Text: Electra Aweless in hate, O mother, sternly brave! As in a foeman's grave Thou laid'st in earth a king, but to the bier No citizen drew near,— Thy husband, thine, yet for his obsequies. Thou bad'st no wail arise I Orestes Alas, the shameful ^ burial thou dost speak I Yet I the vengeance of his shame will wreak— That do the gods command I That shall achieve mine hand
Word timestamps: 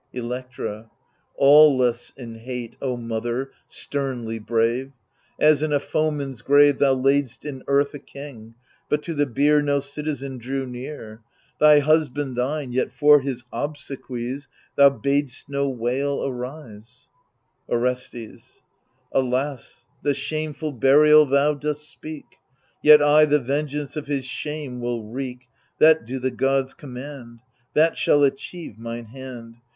Electra 0.13 0.89
Aweless 1.39 2.11
in 2.17 2.33
hate, 2.39 2.75
O 2.81 2.97
mother, 2.97 3.51
sternly 3.67 4.39
brave! 4.39 4.93
As 5.39 5.61
in 5.61 5.71
a 5.71 5.79
foeman's 5.79 6.41
grave 6.41 6.79
Thou 6.79 6.95
laid'st 6.95 7.45
in 7.45 7.61
earth 7.67 7.93
a 7.93 7.99
king, 7.99 8.55
but 8.89 9.03
to 9.03 9.13
the 9.13 9.27
bier 9.27 9.61
No 9.61 9.79
citizen 9.79 10.39
drew 10.39 10.65
near,— 10.65 11.21
Thy 11.59 11.81
husband, 11.81 12.35
thine, 12.35 12.71
yet 12.71 12.91
for 12.91 13.19
his 13.19 13.43
obsequies. 13.53 14.47
Thou 14.75 14.89
bad'st 14.89 15.47
no 15.49 15.69
wail 15.69 16.25
arise 16.25 17.07
I 17.69 17.73
Orestes 17.73 18.63
Alas, 19.11 19.85
the 20.01 20.15
shameful 20.15 20.73
^ 20.73 20.79
burial 20.79 21.27
thou 21.27 21.53
dost 21.53 21.87
speak 21.87 22.25
I 22.33 22.37
Yet 22.81 23.03
I 23.03 23.25
the 23.25 23.37
vengeance 23.37 23.95
of 23.95 24.07
his 24.07 24.25
shame 24.25 24.81
will 24.81 25.03
wreak— 25.03 25.43
That 25.79 26.05
do 26.07 26.17
the 26.17 26.31
gods 26.31 26.73
command 26.73 27.41
I 27.43 27.45
That 27.75 27.97
shall 27.99 28.23
achieve 28.23 28.79
mine 28.79 29.05
hand 29.05 29.57